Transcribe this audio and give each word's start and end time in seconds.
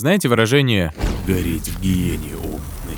Знаете 0.00 0.28
выражение 0.28 0.94
«гореть 1.26 1.68
в 1.68 1.82
гиене 1.82 2.34
огненной»? 2.34 2.96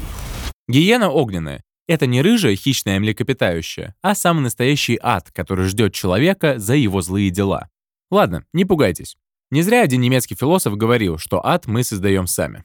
Гиена 0.68 1.10
огненная— 1.10 1.64
это 1.88 2.06
не 2.06 2.22
рыжая 2.22 2.54
хищная 2.54 3.00
млекопитающая, 3.00 3.96
а 4.02 4.14
самый 4.14 4.42
настоящий 4.42 5.00
ад, 5.02 5.32
который 5.32 5.66
ждет 5.66 5.94
человека 5.94 6.60
за 6.60 6.76
его 6.76 7.00
злые 7.02 7.30
дела. 7.30 7.68
Ладно, 8.12 8.44
не 8.52 8.64
пугайтесь. 8.64 9.16
Не 9.50 9.62
зря 9.62 9.82
один 9.82 10.00
немецкий 10.00 10.36
философ 10.36 10.76
говорил, 10.76 11.18
что 11.18 11.44
ад 11.44 11.66
мы 11.66 11.82
создаем 11.82 12.28
сами. 12.28 12.62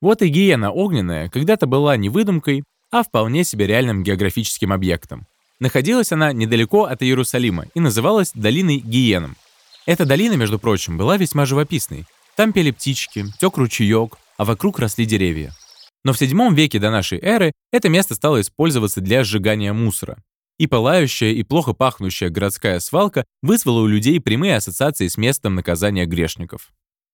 Вот 0.00 0.22
и 0.22 0.28
гиена 0.28 0.70
огненная 0.70 1.28
когда-то 1.28 1.66
была 1.66 1.96
не 1.96 2.10
выдумкой, 2.10 2.62
а 2.92 3.02
вполне 3.02 3.42
себе 3.42 3.66
реальным 3.66 4.04
географическим 4.04 4.72
объектом. 4.72 5.26
Находилась 5.58 6.12
она 6.12 6.32
недалеко 6.32 6.84
от 6.84 7.02
Иерусалима 7.02 7.64
и 7.74 7.80
называлась 7.80 8.30
долиной 8.34 8.76
Гиеном. 8.76 9.34
Эта 9.84 10.04
долина, 10.04 10.34
между 10.34 10.60
прочим, 10.60 10.96
была 10.96 11.16
весьма 11.16 11.44
живописной, 11.44 12.06
там 12.40 12.54
пели 12.54 12.70
птички, 12.70 13.26
тек 13.38 13.58
ручеек, 13.58 14.16
а 14.38 14.46
вокруг 14.46 14.78
росли 14.78 15.04
деревья. 15.04 15.52
Но 16.04 16.14
в 16.14 16.16
VII 16.18 16.54
веке 16.54 16.78
до 16.78 16.90
нашей 16.90 17.18
эры 17.18 17.52
это 17.70 17.90
место 17.90 18.14
стало 18.14 18.40
использоваться 18.40 19.02
для 19.02 19.24
сжигания 19.24 19.74
мусора. 19.74 20.16
И 20.58 20.66
пылающая, 20.66 21.32
и 21.32 21.42
плохо 21.42 21.74
пахнущая 21.74 22.30
городская 22.30 22.80
свалка 22.80 23.26
вызвала 23.42 23.82
у 23.82 23.86
людей 23.86 24.18
прямые 24.20 24.56
ассоциации 24.56 25.08
с 25.08 25.18
местом 25.18 25.54
наказания 25.54 26.06
грешников. 26.06 26.70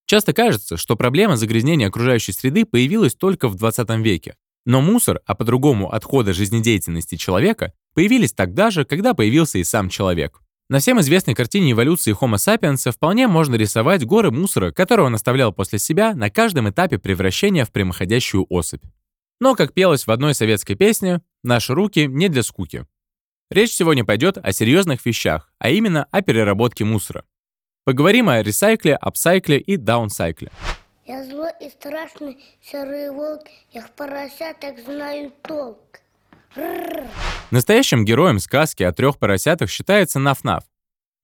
Часто 0.06 0.32
кажется, 0.32 0.76
что 0.76 0.94
проблема 0.94 1.36
загрязнения 1.36 1.88
окружающей 1.88 2.30
среды 2.30 2.64
появилась 2.64 3.16
только 3.16 3.48
в 3.48 3.56
20 3.56 3.90
веке. 4.04 4.36
Но 4.64 4.80
мусор, 4.80 5.22
а 5.26 5.34
по-другому 5.34 5.90
отходы 5.90 6.34
жизнедеятельности 6.34 7.16
человека, 7.16 7.72
появились 7.94 8.32
тогда 8.32 8.70
же, 8.70 8.84
когда 8.84 9.12
появился 9.12 9.58
и 9.58 9.64
сам 9.64 9.88
человек. 9.88 10.40
На 10.68 10.80
всем 10.80 10.98
известной 10.98 11.36
картине 11.36 11.72
эволюции 11.72 12.12
Homo 12.12 12.34
sapiens 12.34 12.90
вполне 12.90 13.28
можно 13.28 13.54
рисовать 13.54 14.04
горы 14.04 14.32
мусора, 14.32 14.72
которые 14.72 15.06
он 15.06 15.14
оставлял 15.14 15.52
после 15.52 15.78
себя 15.78 16.12
на 16.12 16.28
каждом 16.28 16.68
этапе 16.68 16.98
превращения 16.98 17.64
в 17.64 17.70
прямоходящую 17.70 18.46
особь. 18.48 18.82
Но, 19.38 19.54
как 19.54 19.74
пелось 19.74 20.08
в 20.08 20.10
одной 20.10 20.34
советской 20.34 20.74
песне, 20.74 21.20
наши 21.44 21.72
руки 21.72 22.08
не 22.08 22.28
для 22.28 22.42
скуки. 22.42 22.84
Речь 23.48 23.70
сегодня 23.70 24.04
пойдет 24.04 24.38
о 24.38 24.50
серьезных 24.50 25.06
вещах, 25.06 25.52
а 25.60 25.70
именно 25.70 26.08
о 26.10 26.20
переработке 26.20 26.84
мусора. 26.84 27.24
Поговорим 27.84 28.28
о 28.28 28.42
ресайкле, 28.42 28.96
апсайкле 28.96 29.60
и 29.60 29.76
даунсайкле. 29.76 30.50
Я 31.06 31.24
злой 31.24 31.52
и 31.60 31.70
страшный 31.70 32.38
серый 32.60 33.12
волк, 33.12 33.42
я 33.70 33.82
в 33.82 33.92
поросятах 33.92 34.80
знаю 34.84 35.32
толк. 35.42 36.00
Настоящим 37.50 38.04
героем 38.04 38.38
сказки 38.38 38.82
о 38.82 38.92
трех 38.92 39.18
поросятах 39.18 39.70
считается 39.70 40.18
Наф-Наф. 40.18 40.62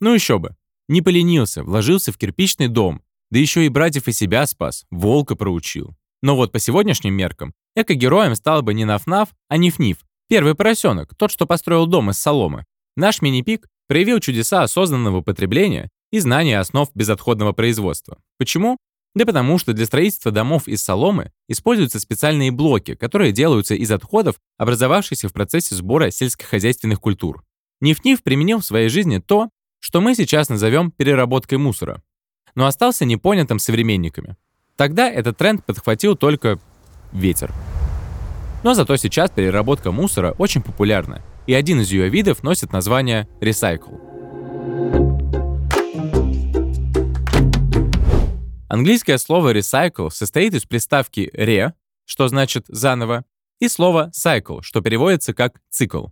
Ну 0.00 0.14
еще 0.14 0.38
бы. 0.38 0.56
Не 0.88 1.02
поленился, 1.02 1.62
вложился 1.62 2.12
в 2.12 2.18
кирпичный 2.18 2.68
дом, 2.68 3.02
да 3.30 3.38
еще 3.38 3.64
и 3.64 3.68
братьев 3.68 4.08
и 4.08 4.12
себя 4.12 4.46
спас, 4.46 4.84
волка 4.90 5.36
проучил. 5.36 5.96
Но 6.22 6.36
вот 6.36 6.52
по 6.52 6.58
сегодняшним 6.58 7.14
меркам 7.14 7.54
эко-героем 7.74 8.34
стал 8.34 8.62
бы 8.62 8.74
не 8.74 8.84
Наф-Наф, 8.84 9.28
а 9.48 9.56
Ниф-Ниф, 9.56 9.98
первый 10.28 10.54
поросенок, 10.54 11.14
тот, 11.16 11.30
что 11.30 11.46
построил 11.46 11.86
дом 11.86 12.10
из 12.10 12.18
соломы. 12.18 12.64
Наш 12.96 13.22
мини-пик 13.22 13.68
проявил 13.88 14.20
чудеса 14.20 14.62
осознанного 14.62 15.22
потребления 15.22 15.88
и 16.10 16.18
знания 16.18 16.58
основ 16.58 16.88
безотходного 16.94 17.52
производства. 17.52 18.18
Почему? 18.38 18.76
Да 19.14 19.26
потому 19.26 19.58
что 19.58 19.74
для 19.74 19.84
строительства 19.84 20.32
домов 20.32 20.66
из 20.68 20.82
соломы 20.82 21.32
используются 21.48 22.00
специальные 22.00 22.50
блоки, 22.50 22.94
которые 22.94 23.32
делаются 23.32 23.74
из 23.74 23.90
отходов, 23.90 24.36
образовавшихся 24.56 25.28
в 25.28 25.32
процессе 25.32 25.74
сбора 25.74 26.10
сельскохозяйственных 26.10 27.00
культур. 27.00 27.44
Ниф-Ниф 27.80 28.22
применил 28.22 28.60
в 28.60 28.64
своей 28.64 28.88
жизни 28.88 29.18
то, 29.18 29.50
что 29.80 30.00
мы 30.00 30.14
сейчас 30.14 30.48
назовем 30.48 30.90
переработкой 30.90 31.58
мусора, 31.58 32.02
но 32.54 32.66
остался 32.66 33.04
непонятым 33.04 33.58
современниками. 33.58 34.36
Тогда 34.76 35.10
этот 35.10 35.36
тренд 35.36 35.64
подхватил 35.64 36.16
только 36.16 36.58
ветер. 37.12 37.52
Но 38.62 38.74
зато 38.74 38.96
сейчас 38.96 39.30
переработка 39.30 39.90
мусора 39.90 40.34
очень 40.38 40.62
популярна, 40.62 41.22
и 41.46 41.52
один 41.52 41.80
из 41.80 41.90
ее 41.90 42.08
видов 42.08 42.42
носит 42.42 42.72
название 42.72 43.28
recycle. 43.40 44.11
Английское 48.72 49.18
слово 49.18 49.52
recycle 49.52 50.08
состоит 50.08 50.54
из 50.54 50.64
приставки 50.64 51.30
re, 51.34 51.74
что 52.06 52.28
значит 52.28 52.64
заново, 52.68 53.26
и 53.60 53.68
слова 53.68 54.10
cycle, 54.14 54.62
что 54.62 54.80
переводится 54.80 55.34
как 55.34 55.60
цикл. 55.68 56.06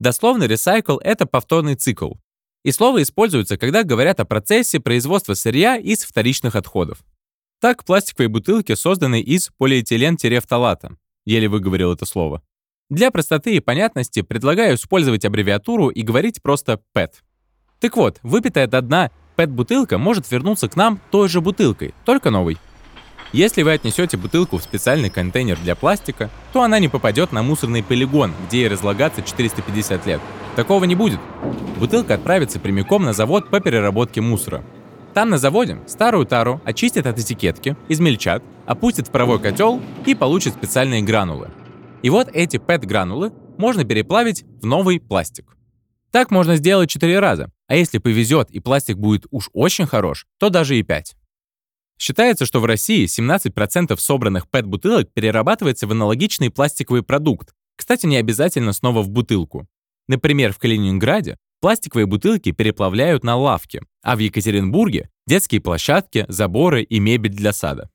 Дословно 0.00 0.42
recycle— 0.42 0.98
это 1.04 1.24
повторный 1.24 1.76
цикл. 1.76 2.14
И 2.64 2.72
слово 2.72 3.02
используется, 3.02 3.56
когда 3.56 3.84
говорят 3.84 4.18
о 4.18 4.24
процессе 4.24 4.80
производства 4.80 5.34
сырья 5.34 5.76
из 5.76 6.02
вторичных 6.02 6.56
отходов. 6.56 6.98
Так, 7.60 7.84
пластиковые 7.84 8.28
бутылки 8.28 8.74
созданы 8.74 9.20
из 9.20 9.50
полиэтилен-фталата. 9.56 10.96
Еле 11.26 11.46
выговорил 11.46 11.92
это 11.92 12.06
слово. 12.06 12.42
Для 12.88 13.12
простоты 13.12 13.54
и 13.54 13.60
понятности 13.60 14.22
предлагаю 14.22 14.74
использовать 14.74 15.24
аббревиатуру 15.24 15.90
и 15.90 16.02
говорить 16.02 16.42
просто 16.42 16.82
PET. 16.92 17.12
Так 17.78 17.96
вот, 17.96 18.18
выпитая 18.24 18.66
до 18.66 18.82
дна 18.82 19.12
PET-бутылка 19.40 19.96
может 19.96 20.30
вернуться 20.30 20.68
к 20.68 20.76
нам 20.76 21.00
той 21.10 21.26
же 21.30 21.40
бутылкой, 21.40 21.94
только 22.04 22.28
новой. 22.28 22.58
Если 23.32 23.62
вы 23.62 23.72
отнесете 23.72 24.18
бутылку 24.18 24.58
в 24.58 24.62
специальный 24.62 25.08
контейнер 25.08 25.56
для 25.56 25.74
пластика, 25.74 26.28
то 26.52 26.62
она 26.62 26.78
не 26.78 26.88
попадет 26.88 27.32
на 27.32 27.42
мусорный 27.42 27.82
полигон, 27.82 28.34
где 28.46 28.58
ей 28.58 28.68
разлагаться 28.68 29.22
450 29.22 30.06
лет. 30.06 30.20
Такого 30.56 30.84
не 30.84 30.94
будет. 30.94 31.20
Бутылка 31.78 32.14
отправится 32.14 32.60
прямиком 32.60 33.04
на 33.04 33.14
завод 33.14 33.48
по 33.48 33.60
переработке 33.60 34.20
мусора. 34.20 34.62
Там 35.14 35.30
на 35.30 35.38
заводе 35.38 35.78
старую 35.86 36.26
тару 36.26 36.60
очистят 36.66 37.06
от 37.06 37.18
этикетки, 37.18 37.78
измельчат, 37.88 38.42
опустят 38.66 39.08
в 39.08 39.10
паровой 39.10 39.40
котел 39.40 39.80
и 40.04 40.14
получат 40.14 40.52
специальные 40.52 41.00
гранулы. 41.00 41.48
И 42.02 42.10
вот 42.10 42.28
эти 42.30 42.58
PET-гранулы 42.58 43.32
можно 43.56 43.86
переплавить 43.86 44.44
в 44.60 44.66
новый 44.66 45.00
пластик. 45.00 45.56
Так 46.10 46.30
можно 46.30 46.56
сделать 46.56 46.90
4 46.90 47.20
раза, 47.20 47.50
а 47.70 47.76
если 47.76 47.98
повезет 47.98 48.50
и 48.50 48.58
пластик 48.58 48.98
будет 48.98 49.26
уж 49.30 49.48
очень 49.52 49.86
хорош, 49.86 50.26
то 50.40 50.50
даже 50.50 50.76
и 50.76 50.82
5. 50.82 51.14
Считается, 52.00 52.44
что 52.44 52.58
в 52.58 52.64
России 52.64 53.06
17% 53.06 53.96
собранных 53.96 54.48
PET-бутылок 54.48 55.12
перерабатывается 55.12 55.86
в 55.86 55.92
аналогичный 55.92 56.50
пластиковый 56.50 57.04
продукт, 57.04 57.54
кстати, 57.76 58.06
не 58.06 58.16
обязательно 58.16 58.72
снова 58.72 59.02
в 59.02 59.10
бутылку. 59.10 59.68
Например, 60.08 60.52
в 60.52 60.58
Калининграде 60.58 61.36
пластиковые 61.60 62.06
бутылки 62.06 62.50
переплавляют 62.50 63.22
на 63.22 63.36
лавке, 63.36 63.82
а 64.02 64.16
в 64.16 64.18
Екатеринбурге— 64.18 65.08
детские 65.28 65.60
площадки, 65.60 66.24
заборы 66.26 66.82
и 66.82 66.98
мебель 66.98 67.30
для 67.30 67.52
сада. 67.52 67.88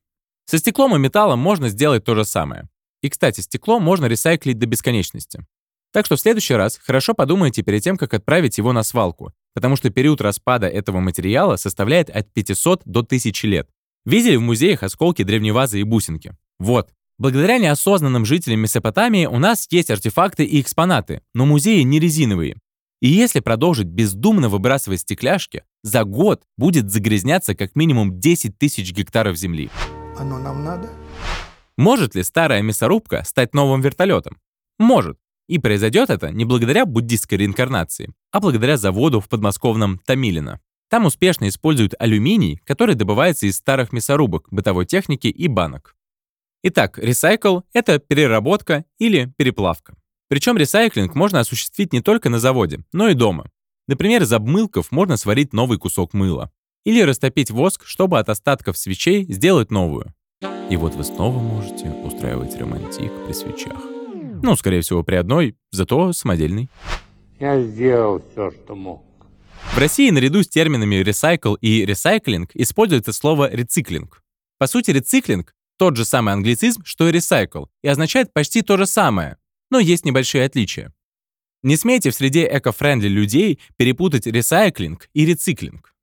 Со 0.46 0.56
стеклом 0.56 0.96
и 0.96 0.98
металлом 0.98 1.40
можно 1.40 1.68
сделать 1.68 2.02
то 2.02 2.14
же 2.14 2.24
самое. 2.24 2.66
И, 3.02 3.10
кстати, 3.10 3.42
стекло 3.42 3.78
можно 3.78 4.06
ресайклить 4.06 4.58
до 4.58 4.64
бесконечности. 4.64 5.44
Так 5.92 6.06
что 6.06 6.16
в 6.16 6.20
следующий 6.20 6.54
раз 6.54 6.78
хорошо 6.78 7.12
подумайте 7.12 7.62
перед 7.62 7.82
тем, 7.82 7.98
как 7.98 8.14
отправить 8.14 8.56
его 8.56 8.72
на 8.72 8.82
свалку, 8.82 9.34
потому 9.56 9.74
что 9.74 9.88
период 9.88 10.20
распада 10.20 10.68
этого 10.68 11.00
материала 11.00 11.56
составляет 11.56 12.10
от 12.10 12.30
500 12.30 12.82
до 12.84 13.00
1000 13.00 13.46
лет. 13.46 13.70
Видели 14.04 14.36
в 14.36 14.42
музеях 14.42 14.82
осколки 14.82 15.22
древневазы 15.22 15.80
и 15.80 15.82
бусинки? 15.82 16.36
Вот. 16.58 16.90
Благодаря 17.16 17.56
неосознанным 17.56 18.26
жителям 18.26 18.60
Месопотамии 18.60 19.24
у 19.24 19.38
нас 19.38 19.66
есть 19.70 19.90
артефакты 19.90 20.44
и 20.44 20.60
экспонаты, 20.60 21.22
но 21.34 21.46
музеи 21.46 21.80
не 21.80 21.98
резиновые. 21.98 22.58
И 23.00 23.08
если 23.08 23.40
продолжить 23.40 23.86
бездумно 23.86 24.50
выбрасывать 24.50 25.00
стекляшки, 25.00 25.64
за 25.82 26.04
год 26.04 26.42
будет 26.58 26.90
загрязняться 26.90 27.54
как 27.54 27.74
минимум 27.76 28.20
10 28.20 28.58
тысяч 28.58 28.92
гектаров 28.92 29.38
земли. 29.38 29.70
Оно 30.18 30.38
нам 30.38 30.64
надо? 30.64 30.90
Может 31.78 32.14
ли 32.14 32.22
старая 32.22 32.60
мясорубка 32.60 33.24
стать 33.24 33.54
новым 33.54 33.80
вертолетом? 33.80 34.36
Может. 34.78 35.16
И 35.48 35.58
произойдет 35.58 36.10
это 36.10 36.30
не 36.30 36.44
благодаря 36.44 36.86
буддистской 36.86 37.38
реинкарнации, 37.38 38.12
а 38.32 38.40
благодаря 38.40 38.76
заводу 38.76 39.20
в 39.20 39.28
подмосковном 39.28 40.00
Томилино. 40.04 40.60
Там 40.88 41.06
успешно 41.06 41.48
используют 41.48 41.94
алюминий, 41.98 42.60
который 42.64 42.94
добывается 42.94 43.46
из 43.46 43.56
старых 43.56 43.92
мясорубок, 43.92 44.48
бытовой 44.50 44.86
техники 44.86 45.26
и 45.26 45.48
банок. 45.48 45.96
Итак, 46.62 46.98
ресайкл— 46.98 47.60
это 47.72 47.98
переработка 47.98 48.84
или 48.98 49.32
переплавка. 49.36 49.96
Причем 50.28 50.56
ресайклинг 50.56 51.14
можно 51.14 51.40
осуществить 51.40 51.92
не 51.92 52.00
только 52.00 52.28
на 52.28 52.40
заводе, 52.40 52.80
но 52.92 53.08
и 53.08 53.14
дома. 53.14 53.50
Например, 53.86 54.22
из 54.22 54.32
обмылков 54.32 54.90
можно 54.90 55.16
сварить 55.16 55.52
новый 55.52 55.78
кусок 55.78 56.12
мыла. 56.12 56.50
Или 56.84 57.02
растопить 57.02 57.50
воск, 57.50 57.84
чтобы 57.84 58.18
от 58.18 58.28
остатков 58.28 58.76
свечей 58.76 59.24
сделать 59.32 59.70
новую. 59.70 60.12
И 60.70 60.76
вот 60.76 60.94
вы 60.94 61.04
снова 61.04 61.38
можете 61.38 61.88
устраивать 61.90 62.56
романтик 62.56 63.12
при 63.24 63.32
свечах. 63.32 63.95
Ну, 64.42 64.56
скорее 64.56 64.80
всего, 64.80 65.02
при 65.02 65.16
одной, 65.16 65.56
зато 65.70 66.12
самодельной. 66.12 66.68
Я 67.38 67.60
сделал 67.60 68.22
все, 68.32 68.50
что 68.50 68.74
мог. 68.74 69.04
В 69.74 69.78
России 69.78 70.10
наряду 70.10 70.42
с 70.42 70.48
терминами 70.48 71.02
recycle 71.02 71.56
и 71.60 71.84
recycling 71.84 72.48
используется 72.54 73.12
слово 73.12 73.50
рециклинг. 73.52 74.22
По 74.58 74.66
сути, 74.66 74.90
рециклинг— 74.90 75.54
тот 75.78 75.96
же 75.96 76.04
самый 76.04 76.32
англицизм, 76.32 76.82
что 76.84 77.08
и 77.08 77.12
recycle, 77.12 77.66
и 77.82 77.88
означает 77.88 78.32
почти 78.32 78.62
то 78.62 78.78
же 78.78 78.86
самое, 78.86 79.36
но 79.70 79.78
есть 79.78 80.04
небольшие 80.04 80.44
отличия. 80.44 80.94
Не 81.62 81.76
смейте 81.76 82.10
в 82.10 82.14
среде 82.14 82.46
эко-френдли 82.46 83.08
людей 83.08 83.58
перепутать 83.76 84.26
ресайклинг 84.26 85.08
и 85.12 85.26
рециклинг. 85.26 85.95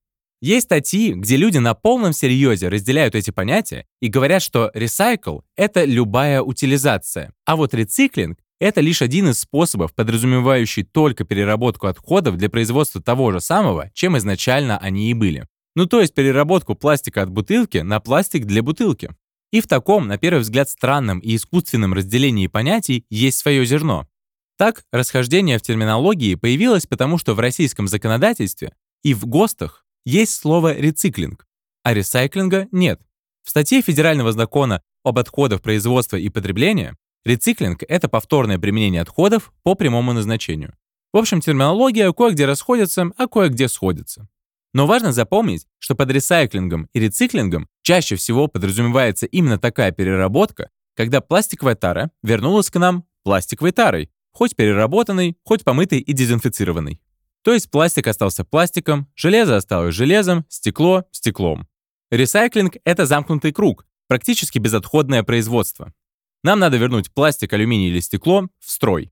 Есть 0.44 0.66
статьи, 0.66 1.14
где 1.14 1.38
люди 1.38 1.58
на 1.60 1.74
полном 1.74 2.12
серьезе 2.12 2.68
разделяют 2.68 3.16
эти 3.16 3.32
понятия 3.32 3.86
и 4.02 4.10
говорят, 4.10 4.42
что 4.42 4.70
recycle— 4.76 5.44
это 5.56 5.86
любая 5.86 6.42
утилизация, 6.42 7.32
а 7.46 7.56
вот 7.56 7.74
рециклинг— 7.74 8.40
это 8.60 8.82
лишь 8.82 9.02
один 9.02 9.30
из 9.30 9.40
способов, 9.40 9.96
подразумевающий 9.96 10.84
только 10.84 11.24
переработку 11.24 11.88
отходов 11.88 12.36
для 12.36 12.50
производства 12.50 13.02
того 13.02 13.32
же 13.32 13.40
самого, 13.40 13.90
чем 13.94 14.18
изначально 14.18 14.78
они 14.78 15.10
и 15.10 15.14
были. 15.14 15.48
Ну 15.78 15.86
то 15.86 16.02
есть 16.02 16.14
переработку 16.14 16.76
пластика 16.76 17.22
от 17.22 17.30
бутылки 17.30 17.78
на 17.78 18.02
пластик 18.02 18.44
для 18.44 18.62
бутылки. 18.62 19.12
И 19.54 19.62
в 19.62 19.68
таком, 19.70 20.10
на 20.10 20.18
первый 20.18 20.40
взгляд, 20.40 20.68
странном 20.68 21.20
и 21.20 21.38
искусственном 21.38 21.94
разделении 21.94 22.48
понятий 22.48 23.06
есть 23.10 23.38
свое 23.38 23.66
зерно. 23.66 24.10
Так, 24.58 24.84
расхождение 24.92 25.58
в 25.58 25.62
терминологии 25.62 26.36
появилось 26.36 26.86
потому, 26.86 27.18
что 27.18 27.34
в 27.34 27.40
российском 27.40 27.88
законодательстве 27.88 28.74
и 29.04 29.14
в 29.14 29.26
ГОСТах 29.26 29.83
есть 30.06 30.34
слово 30.34 30.76
«рециклинг», 30.76 31.48
а 31.84 31.94
ресайклинга 31.94 32.68
нет. 32.72 33.02
В 33.44 33.50
статье 33.50 33.82
Федерального 33.82 34.32
закона 34.32 34.82
об 35.04 35.20
отходах 35.20 35.62
производства 35.62 36.18
и 36.18 36.30
потребления 36.30 36.96
рециклинг— 37.26 37.84
это 37.88 38.08
повторное 38.08 38.58
применение 38.58 39.02
отходов 39.02 39.52
по 39.64 39.76
прямому 39.76 40.14
назначению. 40.14 40.76
В 41.12 41.18
общем, 41.18 41.42
терминология 41.42 42.12
кое-где 42.12 42.46
расходится, 42.46 43.12
а 43.18 43.28
кое-где 43.28 43.68
сходится. 43.68 44.28
Но 44.74 44.88
важно 44.88 45.14
запомнить, 45.14 45.68
что 45.78 45.94
под 45.94 46.10
ресайклингом 46.10 46.88
и 46.94 47.00
рециклингом 47.00 47.68
чаще 47.84 48.16
всего 48.16 48.48
подразумевается 48.48 49.28
именно 49.28 49.60
такая 49.60 49.92
переработка, 49.92 50.72
когда 50.96 51.22
пластиковая 51.22 51.76
тара 51.76 52.10
вернулась 52.24 52.72
к 52.72 52.80
нам 52.80 53.06
пластиковой 53.24 53.72
тарой, 53.72 54.10
хоть 54.32 54.56
переработанной, 54.56 55.38
хоть 55.44 55.64
помытой 55.64 56.00
и 56.00 56.14
дезинфицированной. 56.14 57.00
То 57.44 57.54
есть 57.54 57.70
пластик 57.70 58.08
остался 58.08 58.46
пластиком, 58.46 59.08
железо 59.16 59.58
осталось 59.58 59.94
железом, 59.94 60.46
стекло— 60.48 61.04
стеклом. 61.12 61.68
Ресайклинг— 62.10 62.78
это 62.86 63.06
замкнутый 63.06 63.52
круг, 63.52 63.86
практически 64.08 64.60
безотходное 64.60 65.24
производство. 65.24 65.94
Нам 66.44 66.60
надо 66.60 66.78
вернуть 66.78 67.12
пластик, 67.12 67.52
алюминий 67.52 67.90
или 67.90 68.00
стекло 68.00 68.48
в 68.60 68.72
строй. 68.72 69.12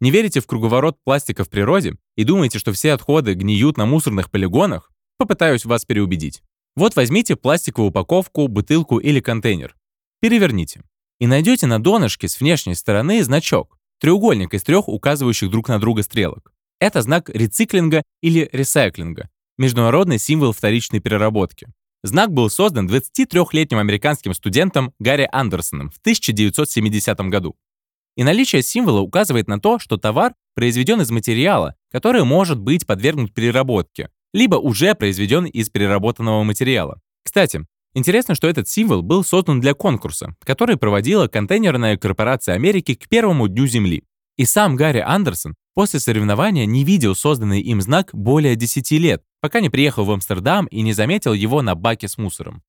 Не 0.00 0.10
верите 0.10 0.40
в 0.40 0.46
круговорот 0.46 0.98
пластика 1.04 1.44
в 1.44 1.48
природе 1.48 1.96
и 2.16 2.24
думаете, 2.24 2.58
что 2.58 2.72
все 2.72 2.92
отходы 2.92 3.34
гниют 3.34 3.78
на 3.78 3.86
мусорных 3.86 4.30
полигонах? 4.30 4.90
Попытаюсь 5.16 5.64
вас 5.64 5.84
переубедить. 5.84 6.42
Вот 6.74 6.96
возьмите 6.96 7.36
пластиковую 7.36 7.90
упаковку, 7.90 8.48
бутылку 8.48 8.98
или 8.98 9.20
контейнер. 9.20 9.76
Переверните. 10.20 10.82
И 11.20 11.26
найдете 11.26 11.66
на 11.66 11.80
донышке 11.80 12.28
с 12.28 12.40
внешней 12.40 12.74
стороны 12.74 13.22
значок, 13.22 13.78
треугольник 14.02 14.52
из 14.52 14.64
трех 14.64 14.88
указывающих 14.88 15.48
друг 15.48 15.68
на 15.68 15.78
друга 15.78 16.02
стрелок. 16.02 16.52
Это 16.80 17.02
знак 17.02 17.30
рециклинга 17.30 18.02
или 18.20 18.50
ресайклинга, 18.52 19.30
международный 19.58 20.18
символ 20.18 20.52
вторичной 20.52 20.98
переработки. 20.98 21.68
Знак 22.02 22.32
был 22.32 22.50
создан 22.50 22.88
23-летним 22.88 23.78
американским 23.78 24.34
студентом 24.34 24.92
Гарри 24.98 25.28
Андерсоном 25.30 25.90
в 25.90 25.98
1970 25.98 27.20
году. 27.28 27.54
И 28.16 28.24
наличие 28.24 28.62
символа 28.62 29.00
указывает 29.02 29.46
на 29.46 29.60
то, 29.60 29.78
что 29.78 29.96
товар 29.98 30.34
произведен 30.56 31.00
из 31.00 31.12
материала, 31.12 31.76
который 31.92 32.24
может 32.24 32.58
быть 32.58 32.84
подвергнут 32.88 33.32
переработке, 33.32 34.10
либо 34.32 34.56
уже 34.56 34.96
произведен 34.96 35.44
из 35.44 35.70
переработанного 35.70 36.42
материала. 36.42 37.00
Кстати, 37.22 37.64
интересно, 37.94 38.34
что 38.34 38.48
этот 38.48 38.68
символ 38.68 39.02
был 39.02 39.24
создан 39.24 39.60
для 39.60 39.74
конкурса, 39.74 40.34
который 40.44 40.76
проводила 40.76 41.28
контейнерная 41.28 41.96
корпорация 41.96 42.54
Америки 42.54 42.94
к 42.94 43.08
первому 43.08 43.48
дню 43.48 43.66
Земли. 43.66 44.04
И 44.36 44.44
сам 44.44 44.76
Гарри 44.76 45.00
Андерсон 45.00 45.54
после 45.74 46.00
соревнования 46.00 46.66
не 46.66 46.84
видел 46.84 47.14
созданный 47.14 47.60
им 47.60 47.80
знак 47.80 48.10
более 48.12 48.56
10 48.56 48.90
лет, 48.92 49.22
пока 49.40 49.60
не 49.60 49.70
приехал 49.70 50.04
в 50.04 50.10
Амстердам 50.10 50.66
и 50.66 50.82
не 50.82 50.92
заметил 50.92 51.32
его 51.32 51.62
на 51.62 51.74
баке 51.74 52.08
с 52.08 52.18
мусором. 52.18 52.62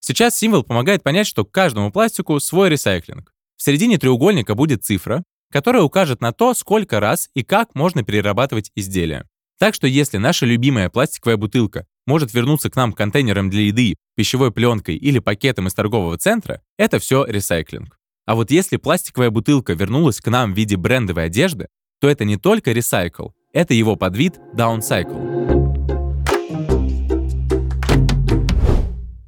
Сейчас 0.00 0.36
символ 0.36 0.62
помогает 0.62 1.02
понять, 1.02 1.26
что 1.26 1.44
к 1.44 1.50
каждому 1.50 1.90
пластику 1.90 2.38
свой 2.40 2.70
ресайклинг. 2.70 3.32
В 3.56 3.62
середине 3.62 3.98
треугольника 3.98 4.54
будет 4.54 4.84
цифра, 4.84 5.24
которая 5.50 5.82
укажет 5.82 6.20
на 6.20 6.32
то, 6.32 6.54
сколько 6.54 7.00
раз 7.00 7.28
и 7.34 7.42
как 7.42 7.74
можно 7.74 8.02
перерабатывать 8.04 8.70
изделия. 8.74 9.26
Так 9.58 9.74
что 9.74 9.86
если 9.86 10.18
наша 10.18 10.44
любимая 10.44 10.90
пластиковая 10.90 11.36
бутылка 11.36 11.86
может 12.06 12.34
вернуться 12.34 12.70
к 12.70 12.76
нам 12.76 12.92
контейнером 12.92 13.48
для 13.48 13.62
еды, 13.62 13.96
пищевой 14.14 14.52
пленкой 14.52 14.96
или 14.96 15.18
пакетом 15.18 15.66
из 15.66 15.74
торгового 15.74 16.18
центра, 16.18 16.60
это 16.76 16.98
все 16.98 17.24
ресайклинг. 17.24 17.98
А 18.26 18.34
вот 18.34 18.50
если 18.50 18.76
пластиковая 18.76 19.30
бутылка 19.30 19.72
вернулась 19.72 20.20
к 20.20 20.28
нам 20.28 20.52
в 20.52 20.56
виде 20.56 20.76
брендовой 20.76 21.26
одежды, 21.26 21.68
то 22.00 22.08
это 22.08 22.24
не 22.24 22.36
только 22.36 22.72
ресайкл, 22.72 23.28
это 23.52 23.72
его 23.72 23.96
подвид 23.96 24.38
даунсайкл. 24.54 25.16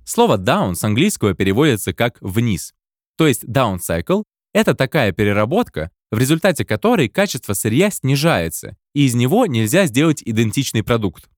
Слово 0.04 0.36
down 0.36 0.74
с 0.74 0.84
английского 0.84 1.34
переводится 1.34 1.92
как 1.94 2.18
«вниз», 2.20 2.74
то 3.16 3.26
есть 3.26 3.44
downcycle— 3.44 4.24
это 4.52 4.74
такая 4.74 5.12
переработка, 5.12 5.90
в 6.10 6.18
результате 6.18 6.64
которой 6.64 7.08
качество 7.08 7.52
сырья 7.52 7.90
снижается, 7.90 8.76
и 8.94 9.06
из 9.06 9.14
него 9.14 9.46
нельзя 9.46 9.86
сделать 9.86 10.22
идентичный 10.24 10.82
продукт. 10.82 11.28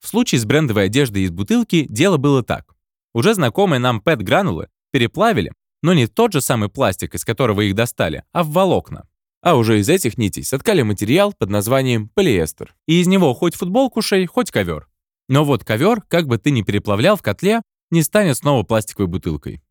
В 0.00 0.08
случае 0.08 0.40
с 0.40 0.44
брендовой 0.44 0.86
одеждой 0.86 1.22
из 1.22 1.30
бутылки 1.30 1.86
дело 1.88 2.16
было 2.16 2.42
так. 2.42 2.74
Уже 3.12 3.34
знакомые 3.34 3.80
нам 3.80 4.00
PET-гранулы 4.04 4.68
переплавили, 4.92 5.52
но 5.82 5.94
не 5.94 6.06
тот 6.06 6.32
же 6.32 6.40
самый 6.40 6.68
пластик, 6.68 7.14
из 7.14 7.24
которого 7.24 7.60
их 7.62 7.74
достали, 7.74 8.24
а 8.32 8.42
в 8.42 8.50
волокна. 8.50 9.08
А 9.42 9.56
уже 9.56 9.80
из 9.80 9.88
этих 9.88 10.18
нитей 10.18 10.44
соткали 10.44 10.82
материал 10.82 11.32
под 11.32 11.48
названием 11.50 12.08
полиэстер. 12.08 12.74
И 12.86 13.00
из 13.00 13.06
него 13.06 13.32
хоть 13.32 13.54
футболку 13.54 14.02
шей, 14.02 14.26
хоть 14.26 14.50
ковер. 14.50 14.88
Но 15.28 15.44
вот 15.44 15.64
ковер, 15.64 16.02
как 16.02 16.26
бы 16.26 16.38
ты 16.38 16.50
ни 16.50 16.62
переплавлял 16.62 17.16
в 17.16 17.22
котле, 17.22 17.62
не 17.90 18.02
станет 18.02 18.36
снова 18.36 18.64
пластиковой 18.64 19.08
бутылкой. 19.08 19.62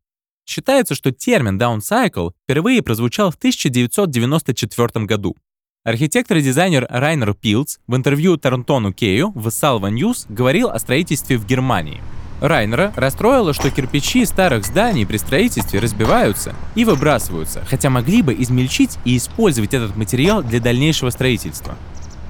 Считается, 0.50 0.96
что 0.96 1.12
термин 1.12 1.60
downcycle 1.60 2.32
впервые 2.42 2.82
прозвучал 2.82 3.30
в 3.30 3.36
1994 3.36 5.06
году. 5.06 5.36
Архитектор 5.84 6.38
и 6.38 6.42
дизайнер 6.42 6.88
Райнер 6.90 7.34
Пилц 7.34 7.76
в 7.86 7.94
интервью 7.94 8.36
Тарнтону 8.36 8.92
Кею 8.92 9.30
в 9.36 9.46
Salva 9.46 9.92
News 9.92 10.26
говорил 10.28 10.68
о 10.68 10.80
строительстве 10.80 11.38
в 11.38 11.46
Германии. 11.46 12.00
Райнера 12.40 12.92
расстроило, 12.96 13.54
что 13.54 13.70
кирпичи 13.70 14.24
старых 14.24 14.66
зданий 14.66 15.06
при 15.06 15.18
строительстве 15.18 15.78
разбиваются 15.78 16.56
и 16.74 16.84
выбрасываются, 16.84 17.64
хотя 17.64 17.88
могли 17.88 18.20
бы 18.20 18.34
измельчить 18.34 18.98
и 19.04 19.18
использовать 19.18 19.72
этот 19.72 19.94
материал 19.94 20.42
для 20.42 20.58
дальнейшего 20.58 21.10
строительства. 21.10 21.76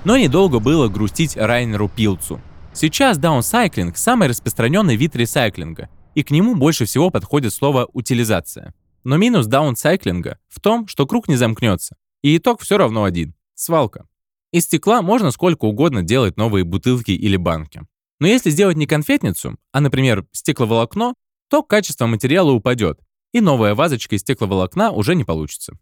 Но 0.05 0.19
недолго 0.19 0.59
было 0.59 0.89
грустить 0.89 1.39
Райнеру 1.39 1.89
Пилцу. 1.89 2.39
Сейчас 2.75 3.17
даунсайклинг– 3.17 3.97
самый 3.97 4.29
распространенный 4.29 4.97
вид 4.97 5.17
ресайклинга– 5.17 5.89
и 6.21 6.23
к 6.23 6.31
нему 6.31 6.55
больше 6.55 6.85
всего 6.85 7.11
подходит 7.11 7.53
слово 7.55 7.89
«утилизация». 7.95 8.75
Но 9.05 9.17
минус 9.17 9.47
даунсайклинга 9.47 10.39
в 10.49 10.61
том, 10.61 10.87
что 10.87 11.07
круг 11.07 11.29
не 11.29 11.37
замкнется, 11.37 11.97
и 12.21 12.37
итог 12.37 12.61
все 12.61 12.77
равно 12.77 13.05
один– 13.05 13.35
свалка. 13.55 14.07
Из 14.53 14.65
стекла 14.65 15.01
можно 15.01 15.31
сколько 15.31 15.65
угодно 15.65 16.03
делать 16.03 16.37
новые 16.37 16.65
бутылки 16.65 17.13
или 17.13 17.39
банки. 17.39 17.81
Но 18.19 18.27
если 18.27 18.51
сделать 18.51 18.77
не 18.77 18.87
конфетницу, 18.87 19.57
а, 19.73 19.81
например, 19.81 20.27
стекловолокно, 20.33 21.15
то 21.49 21.63
качество 21.63 22.07
материала 22.07 22.51
упадет, 22.51 23.01
и 23.33 23.41
новая 23.41 23.75
вазочка 23.75 24.17
из 24.17 24.21
стекловолокна 24.21 24.91
уже 24.91 25.15
не 25.15 25.25
получится. 25.25 25.79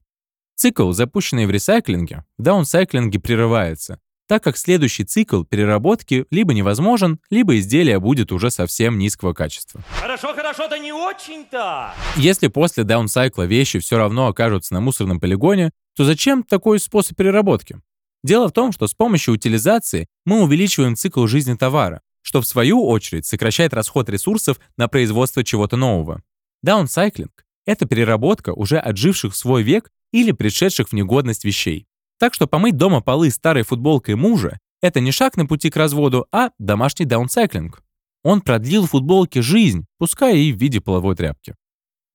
Цикл, 0.54 0.92
запущенный 0.92 1.46
в 1.46 1.50
ресайклинге, 1.50 2.24
в 2.36 2.42
даунсайклинге 2.42 3.18
прерывается, 3.18 4.00
так 4.28 4.44
как 4.44 4.58
следующий 4.58 5.04
цикл 5.04 5.42
переработки 5.42 6.26
либо 6.30 6.52
невозможен, 6.52 7.18
либо 7.30 7.58
изделие 7.58 7.98
будет 7.98 8.30
уже 8.30 8.50
совсем 8.50 8.98
низкого 8.98 9.32
качества. 9.32 9.82
Хорошо, 10.00 10.34
хорошо, 10.34 10.68
да 10.68 10.78
не 10.78 10.92
очень-то. 10.92 11.94
Если 12.16 12.48
после 12.48 12.84
даунсайкла 12.84 13.44
вещи 13.44 13.78
все 13.78 13.96
равно 13.96 14.28
окажутся 14.28 14.74
на 14.74 14.80
мусорном 14.80 15.18
полигоне, 15.18 15.70
то 15.96 16.04
зачем 16.04 16.42
такой 16.44 16.78
способ 16.78 17.16
переработки? 17.16 17.80
Дело 18.22 18.48
в 18.48 18.52
том, 18.52 18.72
что 18.72 18.86
с 18.86 18.94
помощью 18.94 19.34
утилизации 19.34 20.06
мы 20.26 20.42
увеличиваем 20.42 20.94
цикл 20.94 21.26
жизни 21.26 21.54
товара, 21.54 22.02
что 22.20 22.42
в 22.42 22.46
свою 22.46 22.86
очередь 22.86 23.24
сокращает 23.24 23.72
расход 23.72 24.10
ресурсов 24.10 24.60
на 24.76 24.88
производство 24.88 25.42
чего-то 25.42 25.76
нового. 25.76 26.22
Даунсайклинг— 26.62 27.46
это 27.66 27.86
переработка 27.86 28.52
уже 28.52 28.78
отживших 28.78 29.34
свой 29.34 29.62
век 29.62 29.90
или 30.12 30.32
пришедших 30.32 30.90
в 30.90 30.92
негодность 30.92 31.44
вещей. 31.44 31.87
Так 32.18 32.34
что 32.34 32.46
помыть 32.46 32.76
дома 32.76 33.00
полы 33.00 33.30
старой 33.30 33.62
футболкой 33.62 34.16
мужа– 34.16 34.58
это 34.82 35.00
не 35.00 35.12
шаг 35.12 35.36
на 35.36 35.46
пути 35.46 35.70
к 35.70 35.76
разводу, 35.76 36.26
а 36.32 36.50
домашний 36.58 37.06
даунсайклинг. 37.06 37.82
Он 38.24 38.40
продлил 38.40 38.86
футболке 38.86 39.40
жизнь, 39.40 39.86
пускай 39.98 40.38
и 40.38 40.52
в 40.52 40.58
виде 40.58 40.80
половой 40.80 41.14
тряпки. 41.14 41.54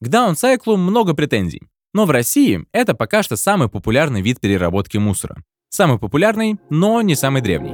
К 0.02 0.08
даунсайклу 0.10 0.76
много 0.76 1.14
претензий. 1.14 1.62
Но 1.94 2.06
в 2.06 2.12
России 2.12 2.66
это 2.74 2.96
пока 2.96 3.24
что 3.24 3.38
самый 3.38 3.70
популярный 3.70 4.22
вид 4.22 4.42
переработки 4.42 4.98
мусора. 4.98 5.38
Самый 5.70 6.00
популярный, 6.00 6.58
но 6.70 7.02
не 7.02 7.16
самый 7.16 7.42
древний. 7.42 7.74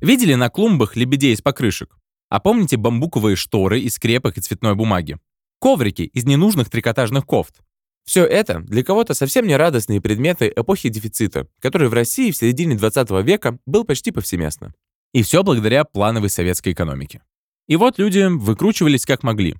Видели 0.00 0.34
на 0.34 0.50
клумбах 0.50 0.96
лебедей 0.96 1.34
из 1.34 1.42
покрышек? 1.42 1.96
А 2.28 2.40
помните 2.40 2.76
бамбуковые 2.76 3.36
шторы 3.36 3.80
из 3.80 3.94
скрепок 3.94 4.36
и 4.36 4.40
цветной 4.40 4.74
бумаги? 4.74 5.18
Коврики 5.60 6.02
из 6.02 6.24
ненужных 6.24 6.68
трикотажных 6.70 7.24
кофт. 7.24 7.60
Все 8.06 8.24
это 8.24 8.60
для 8.60 8.84
кого-то 8.84 9.14
совсем 9.14 9.46
не 9.46 9.56
радостные 9.56 10.00
предметы 10.00 10.52
эпохи 10.54 10.88
дефицита, 10.88 11.48
который 11.60 11.88
в 11.88 11.92
России 11.92 12.30
в 12.30 12.36
середине 12.36 12.76
20 12.76 13.10
века 13.24 13.58
был 13.66 13.84
почти 13.84 14.12
повсеместно. 14.12 14.72
И 15.12 15.22
все 15.22 15.42
благодаря 15.42 15.84
плановой 15.84 16.30
советской 16.30 16.72
экономике. 16.72 17.22
И 17.66 17.74
вот 17.74 17.98
люди 17.98 18.28
выкручивались 18.28 19.04
как 19.04 19.24
могли. 19.24 19.56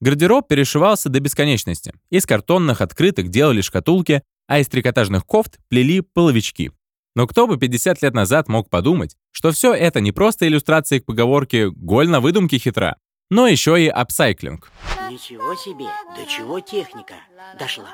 Гардероб 0.00 0.48
перешивался 0.48 1.10
до 1.10 1.20
бесконечности. 1.20 1.92
Из 2.10 2.24
картонных 2.24 2.80
открыток 2.80 3.28
делали 3.28 3.60
шкатулки, 3.60 4.22
а 4.48 4.58
из 4.58 4.68
трикотажных 4.68 5.26
кофт 5.26 5.58
плели 5.68 6.00
половички. 6.00 6.72
Но 7.14 7.26
кто 7.26 7.46
бы 7.46 7.58
50 7.58 8.02
лет 8.02 8.14
назад 8.14 8.48
мог 8.48 8.70
подумать, 8.70 9.16
что 9.30 9.52
все 9.52 9.74
это 9.74 10.00
не 10.00 10.12
просто 10.12 10.48
иллюстрации 10.48 10.98
к 10.98 11.04
поговорке 11.04 11.70
«голь 11.70 12.08
на 12.08 12.20
выдумке 12.20 12.58
хитра», 12.58 12.96
но 13.30 13.46
еще 13.46 13.82
и 13.82 13.86
апсайклинг. 13.86 14.72
Ничего 15.12 15.54
себе, 15.54 15.84
до 16.16 16.24
чего 16.24 16.60
техника 16.60 17.16
дошла. 17.58 17.90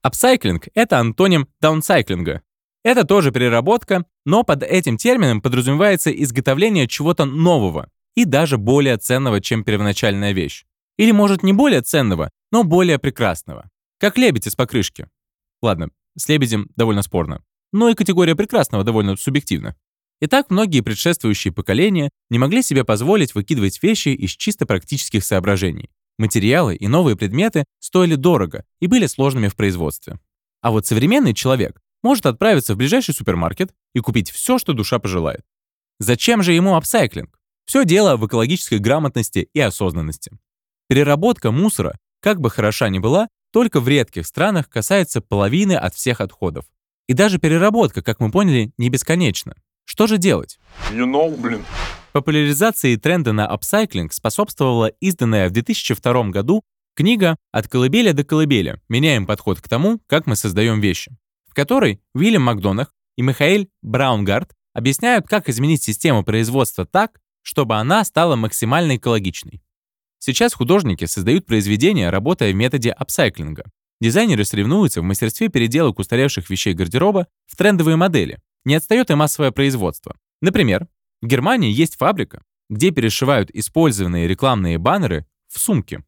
Апсайклинг— 0.00 0.68
это 0.74 0.98
антоним 0.98 1.48
даунсайклинга. 1.60 2.40
Это 2.82 3.04
тоже 3.04 3.30
переработка, 3.30 4.06
но 4.24 4.42
под 4.42 4.62
этим 4.62 4.96
термином 4.96 5.42
подразумевается 5.42 6.10
изготовление 6.10 6.88
чего-то 6.88 7.26
нового 7.26 7.90
и 8.14 8.24
даже 8.24 8.56
более 8.56 8.96
ценного, 8.96 9.42
чем 9.42 9.64
первоначальная 9.64 10.32
вещь. 10.32 10.64
Или, 10.96 11.10
может, 11.10 11.42
не 11.42 11.52
более 11.52 11.82
ценного, 11.82 12.30
но 12.50 12.64
более 12.64 12.98
прекрасного. 12.98 13.68
Как 13.98 14.16
лебедь 14.16 14.46
из 14.46 14.54
покрышки. 14.54 15.10
Ладно, 15.60 15.90
с 16.16 16.26
лебедем 16.26 16.70
довольно 16.76 17.02
спорно. 17.02 17.44
Но 17.74 17.90
и 17.90 17.94
категория 17.94 18.34
прекрасного 18.34 18.82
довольно 18.82 19.14
субъективна. 19.16 19.76
Итак, 20.20 20.50
многие 20.50 20.80
предшествующие 20.80 21.52
поколения 21.52 22.10
не 22.30 22.38
могли 22.38 22.62
себе 22.62 22.84
позволить 22.84 23.34
выкидывать 23.34 23.82
вещи 23.82 24.08
из 24.08 24.30
чисто 24.30 24.64
практических 24.64 25.24
соображений. 25.24 25.90
Материалы 26.18 26.74
и 26.74 26.88
новые 26.88 27.16
предметы 27.16 27.64
стоили 27.80 28.14
дорого 28.14 28.64
и 28.80 28.86
были 28.86 29.06
сложными 29.06 29.48
в 29.48 29.56
производстве. 29.56 30.18
А 30.62 30.70
вот 30.70 30.86
современный 30.86 31.34
человек 31.34 31.80
может 32.02 32.24
отправиться 32.24 32.74
в 32.74 32.78
ближайший 32.78 33.14
супермаркет 33.14 33.74
и 33.94 34.00
купить 34.00 34.30
все, 34.30 34.58
что 34.58 34.72
душа 34.72 34.98
пожелает. 34.98 35.42
Зачем 35.98 36.42
же 36.42 36.52
ему 36.52 36.76
апсайклинг? 36.76 37.38
Все 37.66 37.84
дело 37.84 38.16
в 38.16 38.26
экологической 38.26 38.78
грамотности 38.78 39.48
и 39.52 39.60
осознанности. 39.60 40.32
Переработка 40.88 41.50
мусора, 41.50 41.98
как 42.20 42.40
бы 42.40 42.48
хороша 42.48 42.88
ни 42.88 42.98
была, 42.98 43.28
только 43.52 43.80
в 43.80 43.88
редких 43.88 44.26
странах 44.26 44.68
касается 44.68 45.20
половины 45.20 45.72
от 45.72 45.94
всех 45.94 46.20
отходов. 46.20 46.64
И 47.08 47.12
даже 47.12 47.38
переработка, 47.38 48.02
как 48.02 48.20
мы 48.20 48.30
поняли, 48.30 48.72
не 48.78 48.88
бесконечна. 48.88 49.56
Что 49.86 50.06
же 50.06 50.18
делать? 50.18 50.58
You 50.90 51.06
know, 51.06 51.34
блин. 51.34 51.64
Популяризации 52.12 52.96
тренда 52.96 53.32
на 53.32 53.46
апсайклинг 53.46 54.12
способствовала 54.12 54.88
изданная 55.00 55.48
в 55.48 55.52
2002 55.52 56.24
году 56.30 56.62
книга 56.94 57.36
«От 57.52 57.68
колыбели 57.68 58.12
до 58.12 58.24
колыбели. 58.24 58.80
Меняем 58.88 59.26
подход 59.26 59.60
к 59.60 59.68
тому, 59.68 60.00
как 60.06 60.26
мы 60.26 60.36
создаем 60.36 60.80
вещи», 60.80 61.16
в 61.48 61.54
которой 61.54 62.00
Уильям 62.14 62.42
Макдонах 62.42 62.92
и 63.16 63.22
Михаил 63.22 63.68
Браунгард 63.82 64.52
объясняют, 64.74 65.26
как 65.28 65.48
изменить 65.48 65.82
систему 65.82 66.24
производства 66.24 66.84
так, 66.84 67.20
чтобы 67.42 67.76
она 67.76 68.04
стала 68.04 68.36
максимально 68.36 68.96
экологичной. 68.96 69.62
Сейчас 70.18 70.52
художники 70.54 71.04
создают 71.04 71.46
произведения, 71.46 72.10
работая 72.10 72.52
в 72.52 72.56
методе 72.56 72.90
апсайклинга. 72.90 73.64
Дизайнеры 74.00 74.44
соревнуются 74.44 75.00
в 75.00 75.04
мастерстве 75.04 75.48
переделок 75.48 75.98
устаревших 75.98 76.50
вещей 76.50 76.74
гардероба 76.74 77.28
в 77.46 77.56
трендовые 77.56 77.96
модели, 77.96 78.38
не 78.66 78.74
отстает 78.74 79.10
и 79.10 79.14
массовое 79.14 79.52
производство. 79.52 80.16
Например, 80.42 80.86
в 81.22 81.26
Германии 81.26 81.72
есть 81.72 81.96
фабрика, 81.96 82.42
где 82.68 82.90
перешивают 82.90 83.50
использованные 83.50 84.28
рекламные 84.28 84.76
баннеры 84.76 85.26
в 85.48 85.58
сумки. 85.58 86.04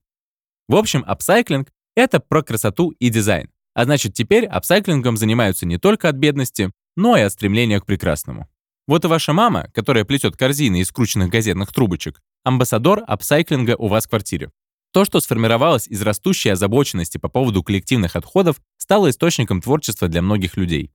В 0.68 0.76
общем, 0.76 1.02
апсайклинг— 1.06 1.72
это 1.96 2.20
про 2.20 2.42
красоту 2.42 2.90
и 2.90 3.08
дизайн. 3.08 3.50
А 3.74 3.84
значит, 3.84 4.12
теперь 4.12 4.44
апсайклингом 4.44 5.16
занимаются 5.16 5.64
не 5.64 5.78
только 5.78 6.08
от 6.08 6.16
бедности, 6.16 6.70
но 6.96 7.16
и 7.16 7.20
от 7.20 7.32
стремления 7.32 7.80
к 7.80 7.86
прекрасному. 7.86 8.48
Вот 8.88 9.04
и 9.04 9.08
ваша 9.08 9.32
мама, 9.32 9.70
которая 9.72 10.04
плетет 10.04 10.36
корзины 10.36 10.80
из 10.80 10.88
скрученных 10.88 11.30
газетных 11.30 11.72
трубочек, 11.72 12.20
амбассадор 12.42 13.04
апсайклинга 13.06 13.76
у 13.76 13.86
вас 13.86 14.06
в 14.06 14.08
квартире. 14.08 14.50
То, 14.92 15.04
что 15.04 15.20
сформировалось 15.20 15.86
из 15.86 16.02
растущей 16.02 16.48
озабоченности 16.48 17.18
по 17.18 17.28
поводу 17.28 17.62
коллективных 17.62 18.16
отходов, 18.16 18.60
стало 18.78 19.10
источником 19.10 19.60
творчества 19.60 20.08
для 20.08 20.22
многих 20.22 20.56
людей. 20.56 20.90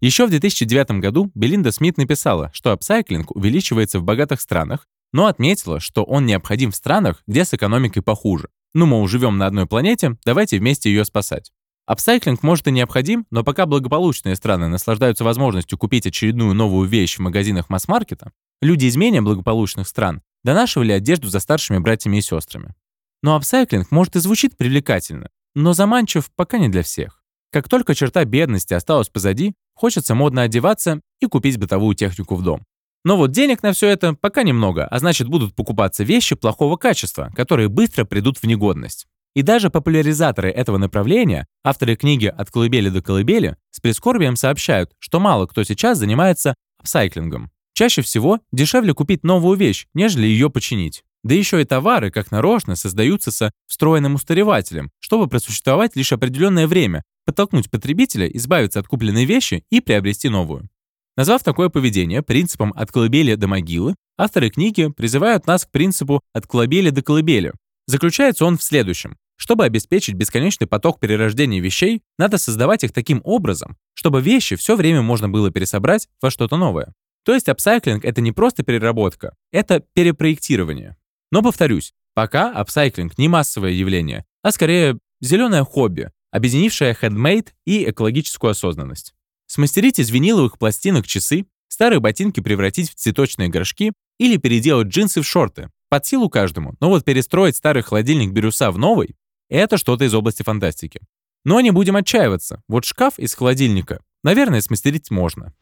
Еще 0.00 0.26
в 0.26 0.30
2009 0.30 1.00
году 1.00 1.30
Белинда 1.34 1.72
Смит 1.72 1.96
написала, 1.96 2.50
что 2.52 2.70
апсайклинг 2.72 3.34
увеличивается 3.34 3.98
в 3.98 4.04
богатых 4.04 4.40
странах, 4.40 4.86
но 5.12 5.26
отметила, 5.26 5.80
что 5.80 6.04
он 6.04 6.26
необходим 6.26 6.70
в 6.70 6.76
странах, 6.76 7.22
где 7.26 7.44
с 7.44 7.52
экономикой 7.52 8.02
похуже. 8.02 8.48
Ну, 8.74 8.86
мы 8.86 9.06
живем 9.08 9.38
на 9.38 9.46
одной 9.46 9.66
планете, 9.66 10.16
давайте 10.24 10.58
вместе 10.58 10.90
ее 10.90 11.04
спасать. 11.04 11.50
Апсайклинг 11.86 12.42
может 12.42 12.68
и 12.68 12.70
необходим, 12.70 13.26
но 13.30 13.42
пока 13.42 13.64
благополучные 13.64 14.36
страны 14.36 14.68
наслаждаются 14.68 15.24
возможностью 15.24 15.78
купить 15.78 16.06
очередную 16.06 16.54
новую 16.54 16.86
вещь 16.86 17.16
в 17.16 17.20
магазинах 17.20 17.70
масс-маркета, 17.70 18.32
люди 18.60 18.84
из 18.84 18.96
менее 18.96 19.22
благополучных 19.22 19.88
стран 19.88 20.22
донашивали 20.44 20.92
одежду 20.92 21.28
за 21.28 21.40
старшими 21.40 21.78
братьями 21.78 22.18
и 22.18 22.20
сестрами. 22.20 22.74
Но 23.22 23.34
апсайклинг 23.34 23.90
может 23.90 24.16
и 24.16 24.20
звучит 24.20 24.56
привлекательно, 24.56 25.30
но 25.54 25.72
заманчив 25.72 26.30
пока 26.36 26.58
не 26.58 26.68
для 26.68 26.82
всех. 26.82 27.17
Как 27.50 27.68
только 27.68 27.94
черта 27.94 28.24
бедности 28.24 28.74
осталась 28.74 29.08
позади, 29.08 29.54
Хочется 29.78 30.16
модно 30.16 30.42
одеваться 30.42 31.00
и 31.20 31.26
купить 31.26 31.56
бытовую 31.56 31.94
технику 31.94 32.34
в 32.34 32.42
дом. 32.42 32.64
Но 33.04 33.16
вот 33.16 33.30
денег 33.30 33.62
на 33.62 33.72
все 33.72 33.86
это 33.86 34.14
пока 34.14 34.42
немного, 34.42 34.84
а 34.84 34.98
значит 34.98 35.28
будут 35.28 35.54
покупаться 35.54 36.02
вещи 36.02 36.34
плохого 36.34 36.76
качества, 36.76 37.30
которые 37.36 37.68
быстро 37.68 38.04
придут 38.04 38.38
в 38.38 38.44
негодность. 38.44 39.06
И 39.36 39.42
даже 39.42 39.70
популяризаторы 39.70 40.50
этого 40.50 40.78
направления, 40.78 41.46
авторы 41.62 41.94
книги 41.94 42.26
«От 42.26 42.50
колыбели 42.50 42.88
до 42.88 43.02
колыбели», 43.02 43.56
с 43.70 43.78
прискорбием 43.78 44.34
сообщают, 44.34 44.90
что 44.98 45.20
мало 45.20 45.46
кто 45.46 45.62
сейчас 45.62 45.98
занимается 45.98 46.56
апсайклингом. 46.80 47.52
Чаще 47.72 48.02
всего 48.02 48.40
дешевле 48.50 48.94
купить 48.94 49.22
новую 49.22 49.56
вещь, 49.56 49.86
нежели 49.94 50.26
ее 50.26 50.50
починить. 50.50 51.04
Да 51.22 51.36
еще 51.36 51.62
и 51.62 51.64
товары, 51.64 52.10
как 52.10 52.32
нарочно, 52.32 52.74
создаются 52.74 53.30
со 53.30 53.52
встроенным 53.68 54.16
устареванием, 54.16 54.90
чтобы 54.98 55.28
просуществовать 55.28 55.94
лишь 55.94 56.12
определенное 56.12 56.66
время, 56.66 57.04
подтолкнуть 57.28 57.70
потребителя 57.70 58.26
избавиться 58.26 58.80
от 58.80 58.88
купленной 58.88 59.26
вещи 59.26 59.62
и 59.68 59.82
приобрести 59.82 60.30
новую. 60.30 60.70
Назвав 61.14 61.42
такое 61.42 61.68
поведение 61.68 62.22
принципом 62.22 62.72
«от 62.74 62.90
колыбели 62.90 63.34
до 63.34 63.46
могилы», 63.46 63.96
авторы 64.16 64.48
книги 64.48 64.88
призывают 64.88 65.46
нас 65.46 65.66
к 65.66 65.70
принципу 65.70 66.22
«от 66.32 66.46
колыбели 66.46 66.88
до 66.88 67.02
колыбели». 67.02 67.52
Заключается 67.86 68.46
он 68.46 68.56
в 68.56 68.62
следующем. 68.62 69.18
Чтобы 69.36 69.66
обеспечить 69.66 70.14
бесконечный 70.14 70.66
поток 70.66 71.00
перерождения 71.00 71.60
вещей, 71.60 72.00
надо 72.16 72.38
создавать 72.38 72.82
их 72.82 72.92
таким 72.92 73.20
образом, 73.24 73.76
чтобы 73.92 74.22
вещи 74.22 74.56
все 74.56 74.74
время 74.74 75.02
можно 75.02 75.28
было 75.28 75.50
пересобрать 75.50 76.08
во 76.22 76.30
что-то 76.30 76.56
новое. 76.56 76.94
То 77.26 77.34
есть 77.34 77.50
апсайклинг— 77.50 78.04
это 78.06 78.22
не 78.22 78.32
просто 78.32 78.62
переработка, 78.62 79.34
это 79.52 79.84
перепроектирование. 79.92 80.96
Но 81.30 81.42
повторюсь, 81.42 81.92
пока 82.14 82.50
апсайклинг 82.50 83.18
не 83.18 83.28
массовое 83.28 83.72
явление, 83.72 84.24
а 84.42 84.50
скорее 84.50 84.98
зеленое 85.20 85.62
хобби, 85.62 86.10
объединившая 86.30 86.94
хендмейд 86.94 87.54
и 87.64 87.88
экологическую 87.88 88.50
осознанность. 88.50 89.14
Смастерить 89.46 89.98
из 89.98 90.10
виниловых 90.10 90.58
пластинок 90.58 91.06
часы, 91.06 91.46
старые 91.68 92.00
ботинки 92.00 92.40
превратить 92.40 92.90
в 92.90 92.94
цветочные 92.94 93.48
горшки 93.48 93.92
или 94.18 94.36
переделать 94.36 94.88
джинсы 94.88 95.22
в 95.22 95.26
шорты. 95.26 95.70
Под 95.88 96.04
силу 96.04 96.28
каждому, 96.28 96.74
но 96.80 96.90
вот 96.90 97.04
перестроить 97.04 97.56
старый 97.56 97.82
холодильник 97.82 98.30
Бирюса 98.30 98.70
в 98.70 98.78
новый— 98.78 99.16
это 99.48 99.78
что-то 99.78 100.04
из 100.04 100.14
области 100.14 100.42
фантастики. 100.42 101.00
Но 101.44 101.60
не 101.60 101.70
будем 101.70 101.96
отчаиваться. 101.96 102.62
Вот 102.68 102.84
шкаф 102.84 103.18
из 103.18 103.32
холодильника, 103.32 104.02
наверное, 104.22 104.60
смастерить 104.60 105.10
можно. 105.10 105.54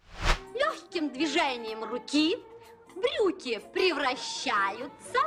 Легким 0.55 1.13
движением 1.13 1.85
руки 1.85 2.37
брюки 2.97 3.61
превращаются, 3.73 5.21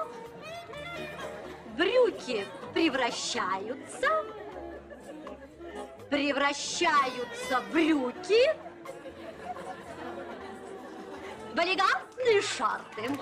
брюки 1.77 2.46
превращаются 2.74 4.38
превращаются 6.10 7.62
брюки 7.72 8.50
в 11.54 11.58
элегантные 11.58 12.42
шарты. 12.42 13.20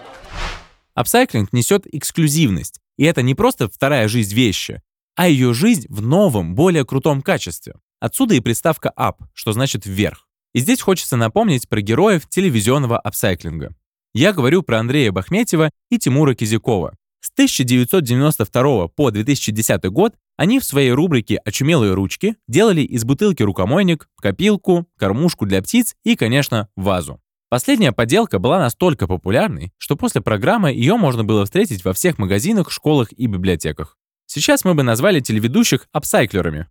Апсайклинг 0.93 1.53
несет 1.53 1.85
эксклюзивность. 1.93 2.79
И 2.97 3.03
это 3.03 3.21
не 3.21 3.35
просто 3.35 3.69
вторая 3.69 4.07
жизнь 4.07 4.33
вещи, 4.33 4.81
а 5.15 5.27
ее 5.27 5.53
жизнь 5.53 5.85
в 5.89 6.01
новом, 6.01 6.55
более 6.55 6.85
крутом 6.85 7.21
качестве. 7.21 7.75
Отсюда 7.99 8.35
и 8.35 8.39
приставка 8.39 8.91
up, 8.97 9.17
что 9.33 9.53
значит 9.53 9.85
вверх. 9.85 10.27
И 10.53 10.59
здесь 10.59 10.81
хочется 10.81 11.17
напомнить 11.17 11.69
про 11.69 11.81
героев 11.81 12.27
телевизионного 12.27 12.97
апсайклинга. 12.97 13.75
Я 14.13 14.33
говорю 14.33 14.63
про 14.63 14.79
Андрея 14.79 15.11
Бахметьева 15.11 15.69
и 15.91 15.99
Тимура 15.99 16.33
Кизякова. 16.33 16.95
С 17.27 17.31
1992 17.31 18.87
по 18.87 19.11
2010 19.11 19.83
год 19.89 20.13
они 20.37 20.61
в 20.61 20.63
своей 20.63 20.91
рубрике 20.91 21.41
«Очумелые 21.43 21.93
ручки» 21.93 22.37
делали 22.47 22.79
из 22.79 23.03
бутылки 23.03 23.43
рукомойник, 23.43 24.07
копилку, 24.15 24.87
кормушку 24.97 25.45
для 25.45 25.61
птиц 25.61 25.97
и, 26.05 26.15
конечно, 26.15 26.69
вазу. 26.77 27.19
Последняя 27.49 27.91
поделка 27.91 28.39
была 28.39 28.59
настолько 28.59 29.07
популярной, 29.07 29.73
что 29.77 29.97
после 29.97 30.21
программы 30.21 30.71
ее 30.71 30.95
можно 30.95 31.25
было 31.25 31.43
встретить 31.43 31.83
во 31.83 31.91
всех 31.91 32.17
магазинах, 32.17 32.71
школах 32.71 33.11
и 33.11 33.27
библиотеках. 33.27 33.97
Сейчас 34.25 34.63
мы 34.63 34.73
бы 34.73 34.83
назвали 34.83 35.19
телеведущих 35.19 35.89
апсайклерами. 35.91 36.67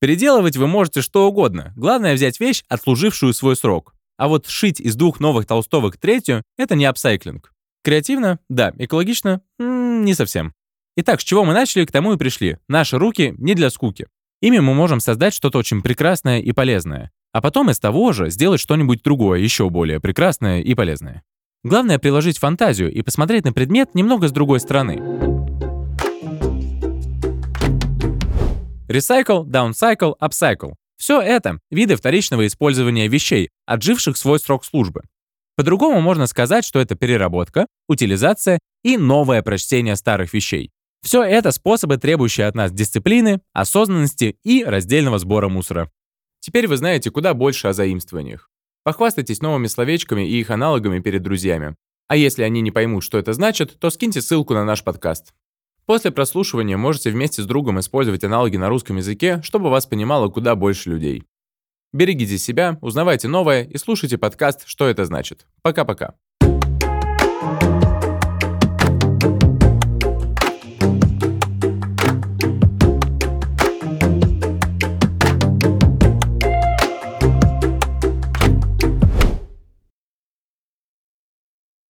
Переделывать 0.00 0.56
вы 0.56 0.68
можете 0.68 1.02
что 1.02 1.26
угодно, 1.26 1.72
главное 1.74 2.14
взять 2.14 2.38
вещь, 2.38 2.62
отслужившую 2.68 3.34
свой 3.34 3.56
срок. 3.56 3.92
А 4.18 4.28
вот 4.28 4.46
шить 4.46 4.78
из 4.78 4.94
двух 4.94 5.18
новых 5.18 5.46
толстовок 5.46 5.96
третью— 5.96 6.44
это 6.56 6.76
не 6.76 6.84
апсайклинг. 6.84 7.52
Креативно? 7.86 8.40
Да. 8.48 8.72
Экологично? 8.78 9.42
М 9.60 10.00
-м, 10.00 10.02
не 10.02 10.14
совсем. 10.14 10.54
Итак, 10.96 11.20
с 11.20 11.24
чего 11.24 11.44
мы 11.44 11.54
начали, 11.54 11.84
к 11.84 11.92
тому 11.92 12.14
и 12.14 12.16
пришли. 12.16 12.58
Наши 12.68 12.98
руки 12.98 13.32
не 13.38 13.54
для 13.54 13.70
скуки. 13.70 14.08
Ими 14.42 14.58
мы 14.58 14.74
можем 14.74 14.98
создать 14.98 15.32
что-то 15.32 15.58
очень 15.58 15.82
прекрасное 15.82 16.40
и 16.40 16.50
полезное. 16.50 17.12
А 17.32 17.40
потом 17.40 17.70
из 17.70 17.78
того 17.78 18.10
же 18.10 18.28
сделать 18.28 18.60
что-нибудь 18.60 19.04
другое, 19.04 19.38
еще 19.38 19.70
более 19.70 20.00
прекрасное 20.00 20.62
и 20.62 20.74
полезное. 20.74 21.22
Главное 21.62 22.00
приложить 22.00 22.38
фантазию 22.38 22.90
и 22.90 23.02
посмотреть 23.02 23.44
на 23.44 23.52
предмет 23.52 23.94
немного 23.94 24.26
с 24.26 24.32
другой 24.32 24.58
стороны. 24.58 24.96
Recycle, 28.88 29.44
downcycle, 29.44 30.14
upcycle. 30.20 30.72
Все 30.96 31.20
это— 31.20 31.60
виды 31.70 31.94
вторичного 31.94 32.48
использования 32.48 33.06
вещей, 33.06 33.50
отживших 33.64 34.16
свой 34.16 34.40
срок 34.40 34.64
службы. 34.64 35.02
По-другому 35.56 36.00
можно 36.00 36.26
сказать, 36.26 36.64
что 36.64 36.80
это 36.80 36.94
переработка, 36.94 37.66
утилизация 37.88 38.58
и 38.84 38.98
новое 38.98 39.42
прочтение 39.42 39.96
старых 39.96 40.34
вещей. 40.34 40.70
Все 41.02 41.22
это 41.22 41.50
способы, 41.50 41.96
требующие 41.96 42.46
от 42.46 42.54
нас 42.54 42.72
дисциплины, 42.72 43.40
осознанности 43.52 44.38
и 44.44 44.64
раздельного 44.64 45.18
сбора 45.18 45.48
мусора. 45.48 45.90
Теперь 46.40 46.68
вы 46.68 46.76
знаете 46.76 47.10
куда 47.10 47.32
больше 47.32 47.68
о 47.68 47.72
заимствованиях. 47.72 48.50
Похвастайтесь 48.84 49.40
новыми 49.40 49.66
словечками 49.66 50.28
и 50.28 50.38
их 50.38 50.50
аналогами 50.50 51.00
перед 51.00 51.22
друзьями. 51.22 51.74
А 52.08 52.16
если 52.16 52.42
они 52.42 52.60
не 52.60 52.70
поймут, 52.70 53.02
что 53.02 53.18
это 53.18 53.32
значит, 53.32 53.78
то 53.80 53.90
скиньте 53.90 54.20
ссылку 54.20 54.54
на 54.54 54.64
наш 54.64 54.84
подкаст. 54.84 55.32
После 55.86 56.10
прослушивания 56.10 56.76
можете 56.76 57.10
вместе 57.10 57.42
с 57.42 57.46
другом 57.46 57.80
использовать 57.80 58.24
аналоги 58.24 58.56
на 58.56 58.68
русском 58.68 58.96
языке, 58.96 59.40
чтобы 59.42 59.70
вас 59.70 59.86
понимало 59.86 60.28
куда 60.28 60.54
больше 60.54 60.90
людей. 60.90 61.24
Берегите 61.92 62.38
себя, 62.38 62.78
узнавайте 62.80 63.28
новое 63.28 63.64
и 63.64 63.78
слушайте 63.78 64.18
подкаст 64.18 64.64
«Что 64.66 64.88
это 64.88 65.04
значит». 65.04 65.46
Пока-пока. 65.62 66.14